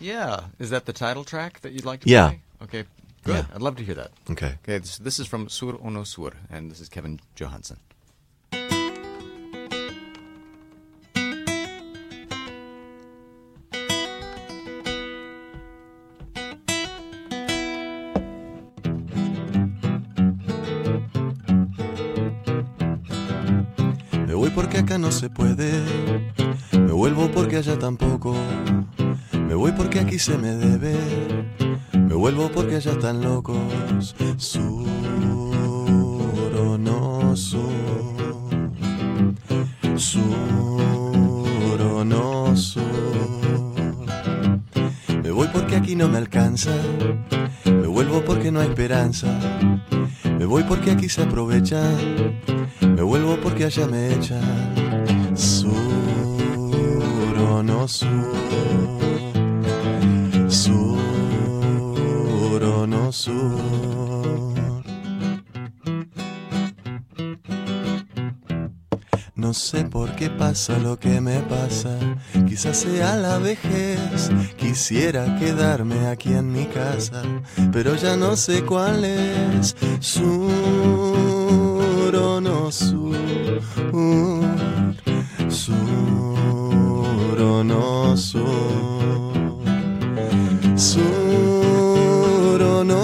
[0.00, 0.40] Yeah.
[0.58, 2.28] Is that the title track that you'd like to Yeah.
[2.28, 2.40] play?
[2.62, 2.84] Okay.
[3.24, 3.34] Good.
[3.34, 3.54] Yeah.
[3.54, 4.10] I'd love to hear that.
[4.30, 4.54] Okay.
[4.62, 4.78] Okay.
[4.78, 7.78] This, this is from Sur o No Sur, and this is Kevin Johansen.
[25.16, 25.72] Se puede,
[26.72, 28.36] me vuelvo porque allá tampoco,
[29.32, 30.94] me voy porque aquí se me debe,
[31.94, 34.14] me vuelvo porque allá están locos.
[34.36, 34.86] Sur
[36.58, 37.62] o no sur,
[39.96, 42.82] sur o no sur.
[45.22, 46.74] Me voy porque aquí no me alcanza.
[47.64, 49.28] Me vuelvo porque no hay esperanza.
[50.38, 51.80] Me voy porque aquí se aprovecha.
[52.82, 54.85] Me vuelvo porque allá me echan.
[57.66, 58.06] No sur.
[60.48, 60.98] Sur
[62.62, 63.60] o no sur.
[69.34, 71.98] No sé por qué pasa lo que me pasa,
[72.46, 74.30] quizás sea la vejez.
[74.56, 77.22] Quisiera quedarme aquí en mi casa,
[77.72, 79.74] pero ya no sé cuál es.
[79.98, 83.16] Sur o no sur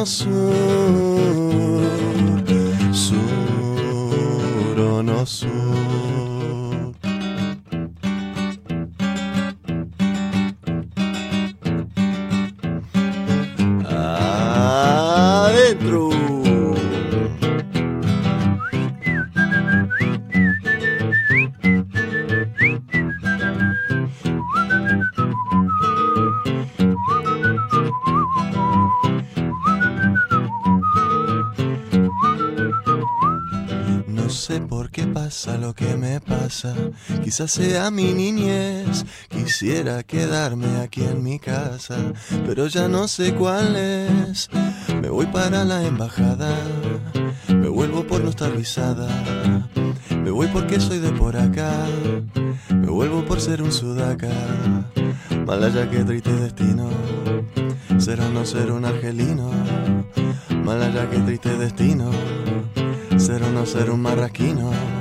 [0.05, 0.29] sur
[35.44, 36.72] pasa lo que me pasa,
[37.24, 41.96] quizás sea mi niñez, quisiera quedarme aquí en mi casa,
[42.46, 44.48] pero ya no sé cuál es.
[45.00, 46.55] Me voy para la embajada,
[47.48, 49.09] me vuelvo por no estar visada,
[50.16, 51.72] me voy porque soy de por acá,
[52.70, 54.31] me vuelvo por ser un sudaca,
[55.44, 56.88] malaya que triste destino,
[57.98, 59.50] ser o no ser un argelino,
[60.62, 62.12] malaya que triste destino
[63.22, 64.91] ser o no ser un marraquino.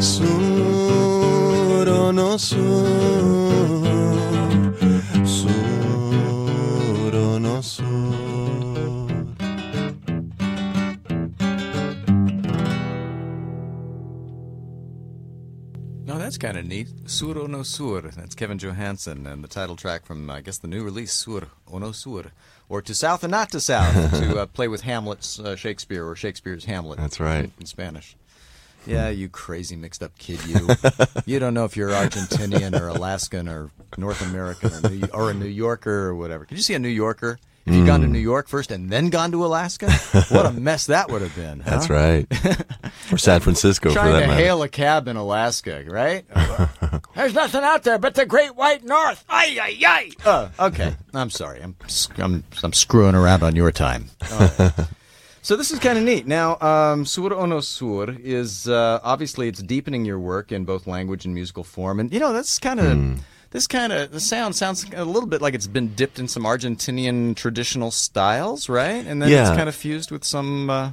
[0.00, 2.58] Sur o no sur.
[5.24, 7.82] Sur o no sur.
[16.04, 16.88] No, that's kind of neat.
[17.06, 18.02] Sur o no sur.
[18.02, 21.78] That's Kevin Johansen and the title track from, I guess, the new release, Sur o
[21.78, 22.32] no sur.
[22.68, 26.16] Or To South and Not to South, to uh, play with Hamlet's uh, Shakespeare or
[26.16, 26.98] Shakespeare's Hamlet.
[26.98, 27.44] That's right.
[27.44, 28.16] In, in Spanish.
[28.86, 29.18] Yeah, hmm.
[29.18, 30.68] you crazy mixed up kid, you.
[31.26, 35.34] you don't know if you're Argentinian or Alaskan or North American or, New, or a
[35.34, 36.44] New Yorker or whatever.
[36.44, 37.38] Could you see a New Yorker?
[37.64, 38.12] If you'd gone to hmm.
[38.14, 39.88] New York first and then gone to Alaska,
[40.30, 41.60] what a mess that would have been.
[41.60, 41.70] huh?
[41.70, 42.26] That's right.
[43.12, 44.42] or San Francisco for trying that to matter.
[44.42, 46.24] hail a cab in Alaska, right?
[46.34, 46.66] Uh,
[47.14, 49.24] there's nothing out there but the Great White North.
[49.28, 50.10] Ay ay ay.
[50.24, 51.62] Uh, okay, I'm sorry.
[51.62, 51.76] I'm
[52.18, 54.10] I'm I'm screwing around on your time.
[54.32, 54.72] Right.
[55.44, 56.26] So this is kind of neat.
[56.26, 60.86] Now, um, Sur o no Sur is uh, obviously it's deepening your work in both
[60.86, 64.54] language and musical form, and you know that's kind of this kind of the sound
[64.54, 69.04] sounds a little bit like it's been dipped in some Argentinian traditional styles, right?
[69.04, 70.92] And then it's kind of fused with some uh,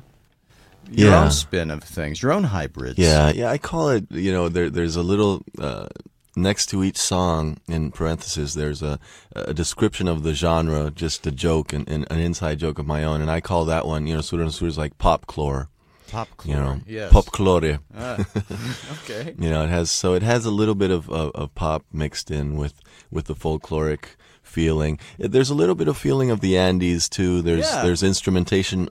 [0.89, 1.23] your Yeah.
[1.25, 2.97] own spin of things, your own hybrids.
[2.97, 3.51] Yeah, yeah.
[3.51, 4.05] I call it.
[4.11, 5.87] You know, there, there's a little uh,
[6.35, 8.53] next to each song in parentheses.
[8.53, 8.99] There's a,
[9.35, 13.03] a description of the genre, just a joke and, and an inside joke of my
[13.03, 14.07] own, and I call that one.
[14.07, 15.67] You know, Sur and Sur is like pop clore.
[16.11, 17.11] pop You know, yes.
[17.11, 17.79] pop clore.
[17.95, 18.17] Ah,
[19.03, 19.35] okay.
[19.37, 22.31] You know, it has so it has a little bit of, of, of pop mixed
[22.31, 22.73] in with
[23.11, 24.99] with the folkloric feeling.
[25.17, 27.41] There's a little bit of feeling of the Andes too.
[27.41, 27.83] There's Yeah.
[27.83, 28.89] there's instrumentation.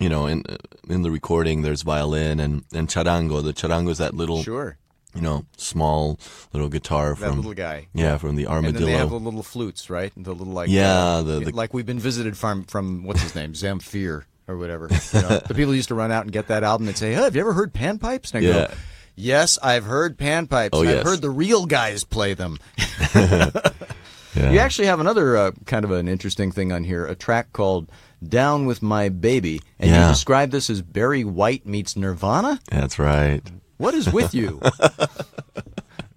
[0.00, 0.44] You know, in
[0.88, 3.42] in the recording, there's violin and and charango.
[3.42, 4.76] The charango is that little Sure.
[5.14, 6.18] You know, small
[6.52, 7.88] little guitar That from little guy.
[7.94, 8.78] yeah, from the armadillo.
[8.86, 10.12] And they have the little flutes, right?
[10.16, 13.34] The little like Yeah, uh, the- the- like we've been visited from from what's his
[13.34, 14.88] name, Zamfir or whatever.
[15.12, 17.22] You know, the people used to run out and get that album and say, "Hey,
[17.22, 18.52] have you ever heard panpipes?" And I Yeah.
[18.68, 18.74] go,
[19.16, 20.70] "Yes, I've heard panpipes.
[20.72, 21.04] Oh, I've yes.
[21.04, 22.58] heard the real guys play them."
[24.36, 24.52] Yeah.
[24.52, 27.90] You actually have another uh, kind of an interesting thing on here, a track called
[28.22, 32.60] "Down with My Baby," and you describe this as Barry White meets Nirvana.
[32.70, 33.40] That's right.
[33.78, 34.60] What is with you?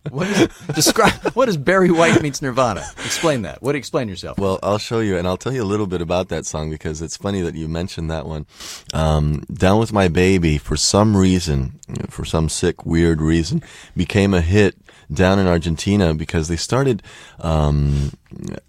[0.10, 1.14] what is describe?
[1.34, 2.84] What is Barry White meets Nirvana?
[3.06, 3.62] Explain that.
[3.62, 3.76] What?
[3.76, 4.38] Explain yourself.
[4.40, 7.02] Well, I'll show you, and I'll tell you a little bit about that song because
[7.02, 8.48] it's funny that you mentioned that one.
[8.94, 13.64] Um, Down with My Baby, for some reason, for some sick, weird reason,
[13.96, 14.76] became a hit
[15.14, 17.04] down in Argentina because they started
[17.40, 18.12] um,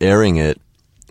[0.01, 0.61] airing it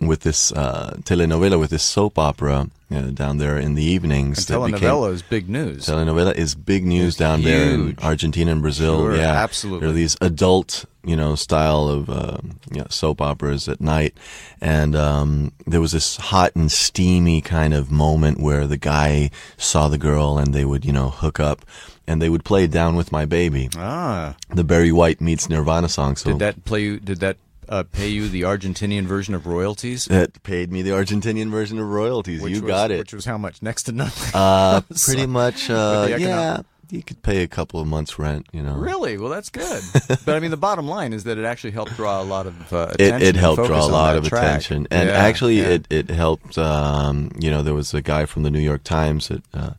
[0.00, 4.44] with this uh, telenovela, with this soap opera uh, down there in the evenings.
[4.46, 5.86] became- telenovela is big news.
[5.86, 7.96] Telenovela is big news It's down there in.
[8.02, 8.98] Argentina and Brazil.
[8.98, 9.80] Sure, yeah, absolutely.
[9.80, 12.38] There are these adult, you know, style of uh,
[12.70, 14.16] you know, soap operas at night,
[14.60, 19.88] and um, there was this hot and steamy kind of moment where the guy saw
[19.88, 21.64] the girl and they would, you know, hook up,
[22.06, 26.16] and they would play "Down with My Baby," ah, the Barry White meets Nirvana song.
[26.16, 27.00] So did that play you?
[27.00, 27.36] Did that
[27.68, 30.06] uh, pay you the Argentinian version of royalties?
[30.06, 32.40] That paid me the Argentinian version of royalties.
[32.42, 32.98] Which you was- got it.
[32.98, 33.62] Which was how much?
[33.62, 34.30] Next to nothing.
[34.34, 35.70] Uh, pretty much.
[35.70, 38.46] Uh, the econo- yeah, you could pay a couple of months' rent.
[38.52, 39.16] You know, Really?
[39.16, 39.82] Well, that's good.
[40.26, 42.72] but I mean, the bottom line is that it actually helped draw a lot of
[42.72, 43.22] uh, It, attention.
[43.22, 44.42] it and helped draw a lot of track.
[44.44, 45.68] attention, and Yeah, actually, yeah.
[45.68, 46.58] it it helped.
[46.58, 49.70] Um, you know, there was a guy from the New York Times that uh,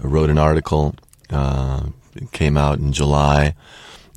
[0.00, 0.94] wrote an article.
[1.30, 3.54] Uh, it came out in July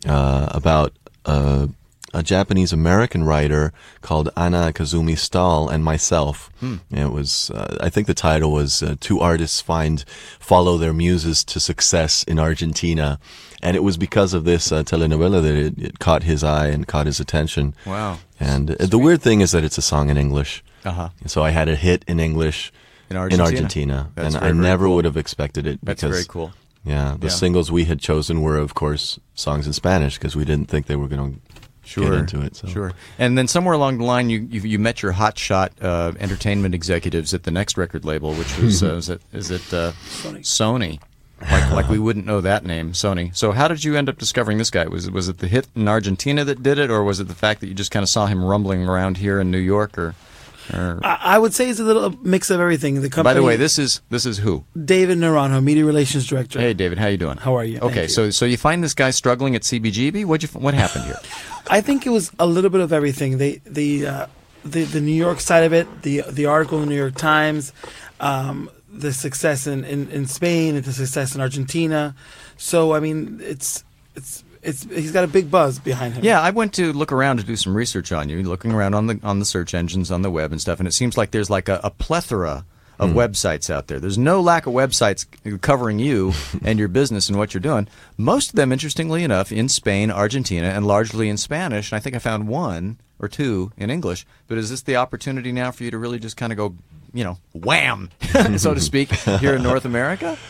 [0.08, 0.94] uh, about
[1.26, 1.68] uh,
[2.14, 6.50] a Japanese American writer called Anna Kazumi Stahl and myself.
[6.60, 6.78] Hmm.
[6.92, 10.04] It was, uh, I think the title was uh, Two Artists Find
[10.40, 13.20] Follow Their Muses to Success in Argentina.
[13.62, 16.88] And it was because of this uh, telenovela that it, it caught his eye and
[16.88, 17.76] caught his attention.
[17.86, 18.20] Wow.
[18.40, 20.64] And the weird thing is that it's a song in English.
[20.86, 21.10] Uh huh.
[21.26, 22.72] So I had a hit in English
[23.10, 23.44] In in Argentina.
[23.46, 24.12] Argentina.
[24.16, 24.96] That's and very, I never cool.
[24.96, 26.54] would have expected it That's because very cool.
[26.86, 27.34] yeah, the Yeah.
[27.34, 30.96] singles we had chosen were, of course, songs in Spanish because we didn't think they
[30.96, 31.59] were going to
[31.90, 32.04] Sure.
[32.12, 32.56] get into it.
[32.56, 32.68] So.
[32.68, 32.94] Sure.
[33.18, 37.34] And then somewhere along the line, you you, you met your hotshot uh, entertainment executives
[37.34, 40.40] at the next record label, which was uh, is it is it uh, Sony.
[40.40, 41.00] Sony.
[41.42, 43.34] Like, like we wouldn't know that name, Sony.
[43.34, 44.86] So how did you end up discovering this guy?
[44.88, 47.36] Was it was it the hit in Argentina that did it, or was it the
[47.36, 50.16] fact that you just kind of saw him rumbling around here in New York, or?
[50.74, 52.96] Or I, I would say it's a little mix of everything.
[52.96, 53.24] The company.
[53.24, 54.64] by the way, this is this is who?
[54.86, 56.60] David Naranjo, media relations director.
[56.60, 57.38] Hey, David, how you doing?
[57.38, 57.80] How are you?
[57.80, 58.08] Thank Okay, you.
[58.10, 60.26] so so you find this guy struggling at CBGB.
[60.26, 61.20] What you what happened here?
[61.70, 63.38] I think it was a little bit of everything.
[63.38, 64.26] They the uh,
[64.66, 67.74] the the New York side of it, the the article in the New York Times,
[68.20, 72.16] um, the success in, in, in Spain, and the success in Argentina.
[72.58, 73.84] So I mean, it's
[74.16, 76.24] it's it's he's got a big buzz behind him.
[76.24, 79.08] Yeah, I went to look around to do some research on you, looking around on
[79.08, 81.50] the on the search engines on the web and stuff, and it seems like there's
[81.50, 82.66] like a, a plethora
[83.00, 83.18] of hmm.
[83.18, 84.00] websites out there.
[84.00, 85.26] There's no lack of websites
[85.62, 87.88] covering you and your business and what you're doing.
[88.18, 91.92] Most of them, interestingly enough, in Spain, Argentina, and largely in Spanish.
[91.92, 94.26] And I think I found one or two in English.
[94.48, 96.76] But is this the opportunity now for you to really just kind of go,
[97.14, 98.10] you know, wham,
[98.58, 100.38] so to speak, here in North America?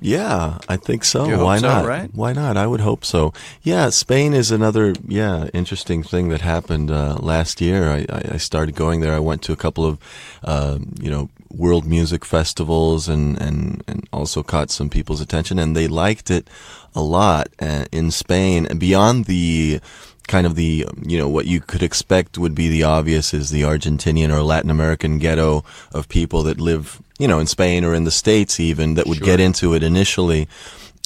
[0.00, 1.26] Yeah, I think so.
[1.26, 1.86] You Why so, not?
[1.86, 2.10] right?
[2.12, 2.56] Why not?
[2.56, 3.32] I would hope so.
[3.62, 7.88] Yeah, Spain is another yeah interesting thing that happened uh, last year.
[7.88, 9.14] I, I started going there.
[9.14, 9.98] I went to a couple of
[10.44, 15.76] um, you know world music festivals and and and also caught some people's attention, and
[15.76, 16.48] they liked it
[16.94, 18.66] a lot uh, in Spain.
[18.78, 19.80] Beyond the
[20.28, 23.62] kind of the you know what you could expect would be the obvious is the
[23.62, 28.04] Argentinian or Latin American ghetto of people that live you know in Spain or in
[28.04, 29.26] the states even that would Sure.
[29.26, 30.48] get into it initially.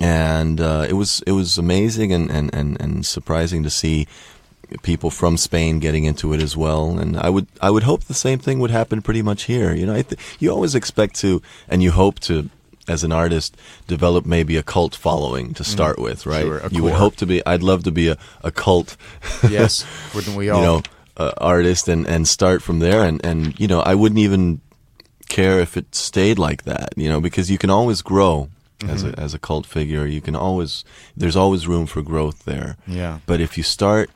[0.01, 4.07] And uh, it was it was amazing and, and, and, and surprising to see
[4.83, 6.99] people from Spain getting into it as well.
[6.99, 9.75] And I would I would hope the same thing would happen pretty much here.
[9.75, 12.51] You know I th- you always expect to and you hope to
[12.89, 13.57] as an artist
[13.89, 16.45] develop maybe a cult following to start with right?
[16.45, 16.61] Mm.
[16.61, 18.97] Sure, you would hope to be I'd love to be a, a cult.
[19.49, 20.61] Yes, wouldn't we all?
[20.61, 20.83] you know
[21.17, 23.03] uh, artist and and start from there.
[23.03, 24.61] And and you know I wouldn't even
[25.29, 28.49] care if it stayed like that you know because you can always grow
[28.89, 29.19] as Mm-hmm.
[29.21, 30.85] a as a cult figure you can always
[31.17, 33.21] there's always room for growth there Yeah.
[33.27, 34.11] but if you start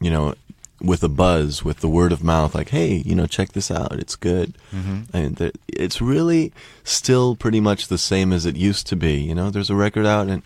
[0.00, 0.34] you know
[0.80, 3.92] with a buzz with the word of mouth like hey you know check this out
[4.00, 5.16] it's good Mm-hmm.
[5.16, 9.34] and th- it's really still pretty much the same as it used to be you
[9.36, 10.42] know there's a record out and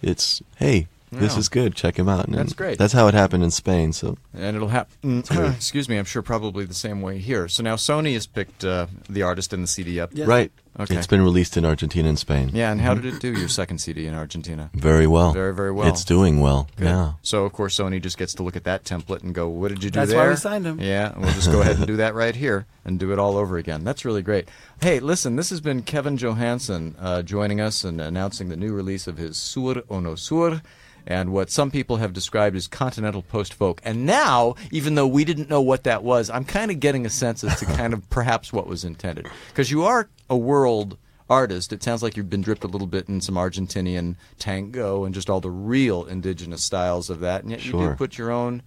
[0.00, 2.78] it's hey this is good check him out and That's great.
[2.78, 5.22] that's how it happened in spain so and it'll happen.
[5.30, 7.48] excuse me, I'm sure probably the same way here.
[7.48, 10.10] So now Sony has picked uh, the artist and the CD up.
[10.14, 10.26] Yes.
[10.26, 10.50] Right.
[10.80, 10.96] Okay.
[10.96, 12.50] It's been released in Argentina and Spain.
[12.54, 14.70] Yeah, and how did it do your second CD in Argentina?
[14.72, 15.32] Very well.
[15.32, 15.86] Very, very well.
[15.86, 16.66] It's doing well.
[16.76, 16.86] Good.
[16.86, 17.12] Yeah.
[17.22, 19.84] So of course Sony just gets to look at that template and go, "What did
[19.84, 20.80] you do That's there?" why we signed him.
[20.80, 23.58] Yeah, we'll just go ahead and do that right here and do it all over
[23.58, 23.84] again.
[23.84, 24.48] That's really great.
[24.80, 29.06] Hey, listen, this has been Kevin Johansen uh, joining us and announcing the new release
[29.06, 30.62] of his Sur o no Sur.
[31.04, 33.80] And what some people have described as continental post folk.
[33.84, 37.10] And now, even though we didn't know what that was, I'm kind of getting a
[37.10, 39.26] sense as to kind of perhaps what was intended.
[39.48, 40.96] Because you are a world
[41.28, 41.72] artist.
[41.72, 45.28] It sounds like you've been dripped a little bit in some Argentinian tango and just
[45.30, 47.42] all the real indigenous styles of that.
[47.42, 47.90] And yet you Sure.
[47.90, 48.62] do put your own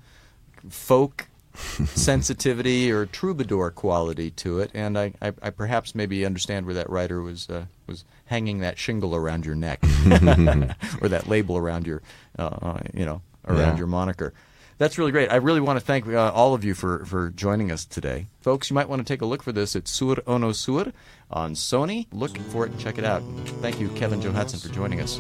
[0.70, 1.28] folk
[1.86, 6.90] sensitivity or troubadour quality to it, and I, I, I perhaps maybe understand where that
[6.90, 9.80] writer was uh, was hanging that shingle around your neck,
[11.02, 12.02] or that label around your,
[12.38, 13.78] uh, uh, you know, around Yeah.
[13.78, 14.34] your moniker.
[14.78, 15.32] That's really great.
[15.32, 18.28] I really want to thank uh, all of you for, for joining us today.
[18.42, 20.92] Folks, you might want to take a look for this at Sur o no Sur
[21.32, 22.08] on Sony.
[22.12, 23.24] Look for it and check it out.
[23.62, 25.20] Thank you, Kevin Johansen, for joining us.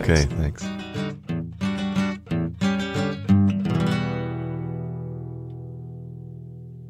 [0.00, 0.66] Okay, thanks.